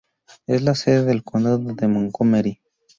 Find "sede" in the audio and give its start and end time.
0.73-1.05